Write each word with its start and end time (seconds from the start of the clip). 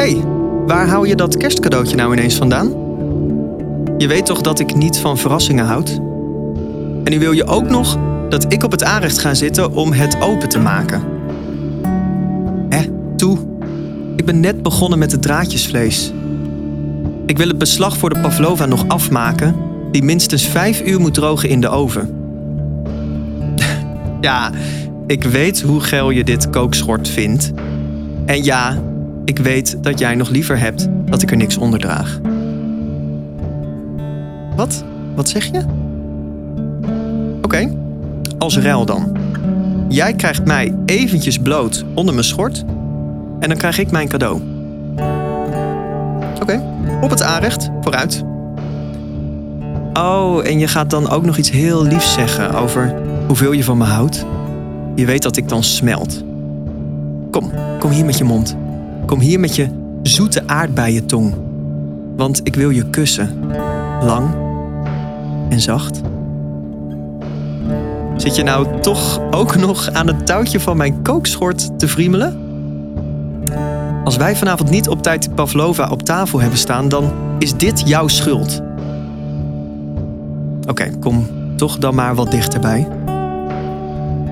hey, 0.00 0.24
waar 0.66 0.88
hou 0.88 1.08
je 1.08 1.14
dat 1.14 1.36
kerstcadeautje 1.36 1.96
nou 1.96 2.12
ineens 2.12 2.36
vandaan? 2.36 2.66
Je 3.98 4.08
weet 4.08 4.26
toch 4.26 4.40
dat 4.40 4.58
ik 4.58 4.74
niet 4.74 4.98
van 4.98 5.18
verrassingen 5.18 5.64
houd? 5.64 5.90
En 7.04 7.10
nu 7.10 7.18
wil 7.18 7.32
je 7.32 7.46
ook 7.46 7.68
nog 7.68 7.98
dat 8.28 8.52
ik 8.52 8.64
op 8.64 8.70
het 8.70 8.84
aanrecht 8.84 9.18
ga 9.18 9.34
zitten 9.34 9.72
om 9.72 9.92
het 9.92 10.20
open 10.20 10.48
te 10.48 10.58
maken. 10.58 11.02
Hé, 12.68 12.86
toe. 13.16 13.38
Ik 14.16 14.24
ben 14.24 14.40
net 14.40 14.62
begonnen 14.62 14.98
met 14.98 15.12
het 15.12 15.22
draadjesvlees. 15.22 16.12
Ik 17.26 17.38
wil 17.38 17.48
het 17.48 17.58
beslag 17.58 17.96
voor 17.96 18.14
de 18.14 18.20
pavlova 18.20 18.66
nog 18.66 18.88
afmaken, 18.88 19.56
die 19.90 20.02
minstens 20.02 20.46
vijf 20.46 20.82
uur 20.86 21.00
moet 21.00 21.14
drogen 21.14 21.48
in 21.48 21.60
de 21.60 21.68
oven. 21.68 22.14
ja, 24.20 24.50
ik 25.06 25.22
weet 25.22 25.62
hoe 25.62 25.80
geil 25.80 26.10
je 26.10 26.24
dit 26.24 26.50
kookschort 26.50 27.08
vindt. 27.08 27.52
En 28.24 28.44
ja, 28.44 28.78
ik 29.30 29.38
weet 29.38 29.82
dat 29.82 29.98
jij 29.98 30.14
nog 30.14 30.28
liever 30.28 30.58
hebt 30.58 30.88
dat 31.04 31.22
ik 31.22 31.30
er 31.30 31.36
niks 31.36 31.56
onder 31.56 31.80
draag. 31.80 32.20
Wat? 34.56 34.84
Wat 35.14 35.28
zeg 35.28 35.44
je? 35.44 35.64
Oké, 37.42 37.76
als 38.38 38.58
ruil 38.58 38.84
dan. 38.84 39.16
Jij 39.88 40.14
krijgt 40.14 40.44
mij 40.44 40.74
eventjes 40.86 41.38
bloot 41.38 41.84
onder 41.94 42.14
mijn 42.14 42.26
schort 42.26 42.64
en 43.40 43.48
dan 43.48 43.56
krijg 43.56 43.78
ik 43.78 43.90
mijn 43.90 44.08
cadeau. 44.08 44.40
Oké, 46.40 46.62
op 47.00 47.10
het 47.10 47.22
aanrecht, 47.22 47.70
vooruit. 47.80 48.24
Oh, 49.92 50.46
en 50.46 50.58
je 50.58 50.68
gaat 50.68 50.90
dan 50.90 51.08
ook 51.08 51.24
nog 51.24 51.36
iets 51.36 51.50
heel 51.50 51.84
liefs 51.84 52.12
zeggen 52.12 52.54
over 52.54 52.94
hoeveel 53.26 53.52
je 53.52 53.64
van 53.64 53.78
me 53.78 53.84
houdt. 53.84 54.26
Je 54.94 55.04
weet 55.04 55.22
dat 55.22 55.36
ik 55.36 55.48
dan 55.48 55.62
smelt. 55.62 56.22
Kom, 57.30 57.50
kom 57.78 57.90
hier 57.90 58.04
met 58.04 58.18
je 58.18 58.24
mond. 58.24 58.56
Kom 59.10 59.20
hier 59.20 59.40
met 59.40 59.56
je 59.56 59.68
zoete 60.02 60.42
aardbeientong. 60.46 61.34
Want 62.16 62.40
ik 62.42 62.54
wil 62.54 62.70
je 62.70 62.90
kussen. 62.90 63.38
Lang 64.02 64.28
en 65.48 65.60
zacht. 65.60 66.00
Zit 68.16 68.36
je 68.36 68.42
nou 68.42 68.80
toch 68.80 69.20
ook 69.30 69.56
nog 69.56 69.90
aan 69.92 70.06
het 70.06 70.26
touwtje 70.26 70.60
van 70.60 70.76
mijn 70.76 71.02
kookschort 71.02 71.78
te 71.78 71.88
friemelen? 71.88 72.38
Als 74.04 74.16
wij 74.16 74.36
vanavond 74.36 74.70
niet 74.70 74.88
op 74.88 75.02
tijd 75.02 75.34
Pavlova 75.34 75.88
op 75.88 76.02
tafel 76.02 76.40
hebben 76.40 76.58
staan, 76.58 76.88
dan 76.88 77.12
is 77.38 77.56
dit 77.56 77.88
jouw 77.88 78.08
schuld. 78.08 78.62
Oké, 80.68 80.90
kom 81.00 81.26
toch 81.56 81.78
dan 81.78 81.94
maar 81.94 82.14
wat 82.14 82.30
dichterbij. 82.30 82.88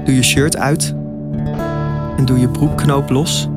Doe 0.05 0.15
je 0.15 0.23
shirt 0.23 0.57
uit 0.57 0.95
en 2.17 2.25
doe 2.25 2.41
je 2.41 2.49
broekknoop 2.49 3.11
los. 3.11 3.49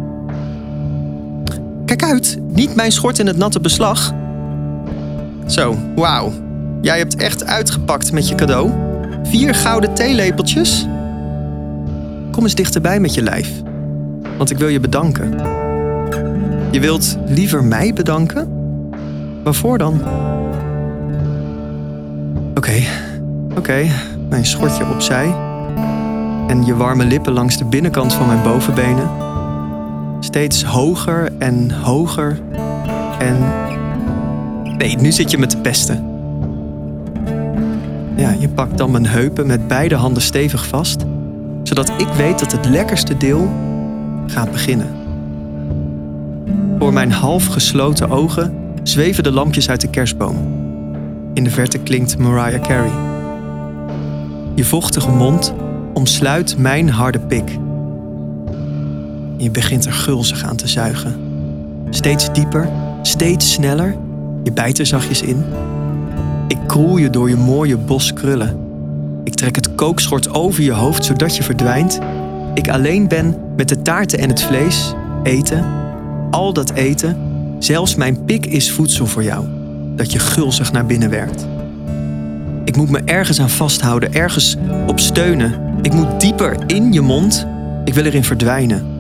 Kijk 1.92 2.12
uit, 2.12 2.38
niet 2.48 2.76
mijn 2.76 2.92
schort 2.92 3.20
in 3.20 3.28
het 3.28 3.38
natte 3.38 3.60
beslag. 3.60 4.14
Zo, 5.46 5.78
wauw. 5.96 6.32
Jij 6.82 6.98
hebt 6.98 7.16
echt 7.16 7.46
uitgepakt 7.46 8.12
met 8.12 8.28
je 8.28 8.36
cadeau. 8.36 8.72
Vier 9.24 9.56
gouden 9.56 9.94
theelepeltjes. 9.94 10.88
Kom 12.32 12.44
eens 12.44 12.56
dichterbij 12.56 13.00
met 13.00 13.14
je 13.14 13.22
lijf, 13.22 13.52
want 14.38 14.52
ik 14.52 14.58
wil 14.58 14.68
je 14.68 14.80
bedanken. 14.80 15.30
Je 16.72 16.80
wilt 16.80 17.18
liever 17.28 17.64
mij 17.64 17.94
bedanken? 17.94 18.48
Waarvoor 19.44 19.78
dan? 19.78 20.02
Oké, 22.56 22.84
oké, 23.58 23.88
mijn 24.30 24.46
schortje 24.46 24.86
opzij. 24.94 25.36
En 26.48 26.66
je 26.66 26.76
warme 26.76 27.06
lippen 27.06 27.34
langs 27.34 27.58
de 27.58 27.66
binnenkant 27.66 28.14
van 28.14 28.28
mijn 28.28 28.44
bovenbenen. 28.44 29.31
Steeds 30.24 30.64
hoger 30.64 31.30
en 31.38 31.72
hoger. 31.72 32.40
En. 33.20 33.38
Nee, 34.78 34.96
nu 34.96 35.12
zit 35.12 35.32
je 35.32 35.38
me 35.38 35.46
te 35.46 35.58
pesten. 35.58 36.06
Ja, 38.16 38.36
je 38.40 38.50
pakt 38.50 38.78
dan 38.78 38.92
mijn 38.92 39.06
heupen 39.06 39.48
met 39.48 39.68
beide 39.68 39.96
handen 39.96 40.22
stevig 40.22 40.68
vast, 40.68 41.06
zodat 41.64 41.90
ik 41.98 42.08
weet 42.08 42.40
dat 42.40 42.52
het 42.52 42.66
lekkerste 42.66 43.18
deel 43.18 43.50
gaat 44.28 44.52
beginnen. 44.52 44.88
Voor 46.80 46.94
mijn 46.94 47.12
half 47.12 47.46
gesloten 47.46 48.10
ogen 48.10 48.54
zweven 48.84 49.24
de 49.24 49.32
lampjes 49.32 49.70
uit 49.70 49.82
de 49.82 49.90
kerstboom. 49.90 50.36
In 51.34 51.44
de 51.44 51.50
verte 51.50 51.80
klinkt 51.80 52.18
Mariah 52.18 52.62
Carey. 52.62 52.92
Je 54.56 54.66
vochtige 54.66 55.12
mond 55.12 55.54
omsluit 55.94 56.58
mijn 56.58 56.90
harde 56.90 57.20
pik. 57.20 57.58
Je 59.42 59.52
begint 59.52 59.86
er 59.86 59.94
gulzig 59.94 60.44
aan 60.44 60.56
te 60.56 60.68
zuigen. 60.68 61.16
Steeds 61.90 62.34
dieper, 62.34 62.70
steeds 63.02 63.54
sneller. 63.54 63.96
Je 64.44 64.52
bijt 64.52 64.80
er 64.80 64.86
zachtjes 64.86 65.22
in. 65.22 65.46
Ik 66.48 66.58
kroel 66.68 66.98
je 66.98 67.10
door 67.10 67.30
je 67.30 67.36
mooie 67.36 67.78
bos 67.78 68.14
krullen. 68.14 68.58
Ik 69.24 69.36
trek 69.36 69.56
het 69.56 69.76
kookschort 69.76 70.34
over 70.34 70.64
je 70.64 70.72
hoofd 70.72 71.06
zodat 71.06 71.36
je 71.36 71.44
verdwijnt. 71.44 72.00
Ik 72.54 72.70
alleen 72.70 73.08
ben 73.08 73.36
met 73.56 73.70
de 73.70 73.82
taarten 73.82 74.20
en 74.20 74.30
het 74.30 74.42
vlees, 74.42 74.94
eten, 75.24 75.66
al 76.32 76.54
dat 76.54 76.72
eten. 76.72 77.18
Zelfs 77.60 77.96
mijn 77.96 78.26
pik 78.26 78.46
is 78.46 78.72
voedsel 78.72 79.06
voor 79.06 79.24
jou, 79.24 79.46
dat 79.96 80.12
je 80.12 80.20
gulzig 80.20 80.72
naar 80.72 80.86
binnen 80.86 81.10
werkt. 81.10 81.48
Ik 82.66 82.76
moet 82.76 82.90
me 82.90 83.02
ergens 83.06 83.42
aan 83.42 83.50
vasthouden, 83.50 84.14
ergens 84.14 84.58
op 84.88 85.00
steunen. 85.00 85.54
Ik 85.82 85.94
moet 85.94 86.20
dieper 86.20 86.58
in 86.68 86.94
je 86.94 87.02
mond. 87.02 87.48
Ik 87.86 87.94
wil 87.94 88.06
erin 88.06 88.24
verdwijnen. 88.24 88.91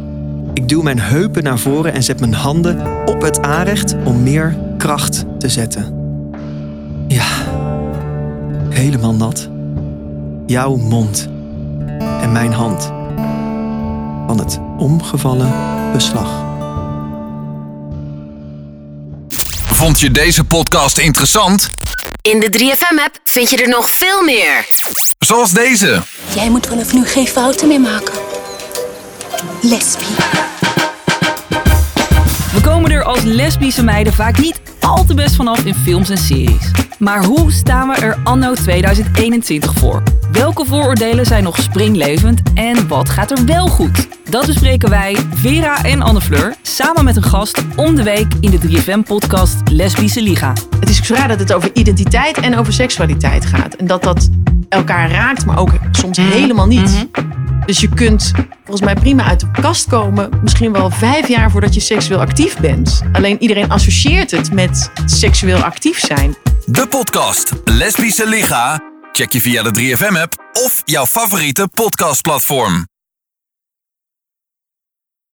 Ik 0.53 0.69
duw 0.69 0.81
mijn 0.81 0.99
heupen 0.99 1.43
naar 1.43 1.59
voren 1.59 1.93
en 1.93 2.03
zet 2.03 2.19
mijn 2.19 2.33
handen 2.33 3.05
op 3.05 3.21
het 3.21 3.41
aanrecht 3.41 3.95
om 4.03 4.23
meer 4.23 4.57
kracht 4.77 5.25
te 5.39 5.49
zetten. 5.49 5.99
Ja, 7.07 7.27
helemaal 8.69 9.13
nat. 9.13 9.49
Jouw 10.45 10.75
mond 10.75 11.29
en 12.21 12.31
mijn 12.31 12.53
hand 12.53 12.83
van 14.27 14.39
het 14.39 14.59
omgevallen 14.77 15.53
beslag. 15.93 16.43
Vond 19.65 19.99
je 19.99 20.11
deze 20.11 20.43
podcast 20.43 20.97
interessant? 20.97 21.69
In 22.21 22.39
de 22.39 22.59
3FM-app 22.59 23.19
vind 23.23 23.49
je 23.49 23.57
er 23.57 23.69
nog 23.69 23.89
veel 23.89 24.23
meer. 24.23 24.65
Zoals 25.19 25.51
deze. 25.51 26.01
Jij 26.35 26.49
moet 26.49 26.67
vanaf 26.67 26.93
nu 26.93 27.05
geen 27.05 27.27
fouten 27.27 27.67
meer 27.67 27.81
maken. 27.81 28.30
Lesbie. 29.61 30.15
We 32.53 32.61
komen 32.61 32.91
er 32.91 33.03
als 33.03 33.23
lesbische 33.23 33.83
meiden 33.83 34.13
vaak 34.13 34.37
niet 34.37 34.61
al 34.79 35.05
te 35.05 35.13
best 35.13 35.35
vanaf 35.35 35.65
in 35.65 35.75
films 35.75 36.09
en 36.09 36.17
series. 36.17 36.71
Maar 36.99 37.23
hoe 37.23 37.51
staan 37.51 37.87
we 37.87 37.95
er 37.95 38.17
anno 38.23 38.53
2021 38.53 39.73
voor? 39.73 40.03
Welke 40.31 40.65
vooroordelen 40.65 41.25
zijn 41.25 41.43
nog 41.43 41.57
springlevend 41.57 42.41
en 42.53 42.87
wat 42.87 43.09
gaat 43.09 43.31
er 43.31 43.45
wel 43.45 43.67
goed? 43.67 44.07
Dat 44.29 44.45
bespreken 44.45 44.89
wij, 44.89 45.17
Vera 45.33 45.83
en 45.83 46.01
Anne 46.01 46.21
Fleur, 46.21 46.55
samen 46.61 47.03
met 47.03 47.15
een 47.15 47.23
gast 47.23 47.61
om 47.75 47.95
de 47.95 48.03
week 48.03 48.33
in 48.39 48.51
de 48.51 48.59
3FM-podcast 48.59 49.55
Lesbische 49.71 50.21
Liga. 50.21 50.53
Het 50.79 50.89
is 50.89 51.09
raar 51.09 51.27
dat 51.27 51.39
het 51.39 51.53
over 51.53 51.69
identiteit 51.73 52.37
en 52.37 52.57
over 52.57 52.73
seksualiteit 52.73 53.45
gaat. 53.45 53.73
En 53.73 53.87
dat 53.87 54.03
dat 54.03 54.29
elkaar 54.69 55.11
raakt, 55.11 55.45
maar 55.45 55.57
ook 55.57 55.71
soms 55.91 56.17
helemaal 56.17 56.67
niet. 56.67 57.07
Dus 57.65 57.79
je 57.79 57.89
kunt 57.89 58.31
volgens 58.63 58.81
mij 58.81 58.93
prima 58.93 59.23
uit 59.23 59.39
de 59.39 59.51
kast 59.61 59.87
komen, 59.87 60.29
misschien 60.43 60.71
wel 60.71 60.89
vijf 60.89 61.27
jaar 61.27 61.51
voordat 61.51 61.73
je 61.73 61.79
seksueel 61.79 62.19
actief 62.19 62.57
bent. 62.57 63.01
Alleen 63.11 63.41
iedereen 63.41 63.69
associeert 63.71 64.31
het 64.31 64.53
met 64.53 64.91
seksueel 65.05 65.59
actief 65.63 65.99
zijn. 65.99 66.35
De 66.65 66.87
podcast 66.87 67.53
Lesbische 67.65 68.27
Liga. 68.27 68.81
Check 69.11 69.31
je 69.31 69.41
via 69.41 69.63
de 69.63 69.71
3FM-app 69.79 70.33
of 70.63 70.81
jouw 70.85 71.05
favoriete 71.05 71.69
podcastplatform. 71.73 72.90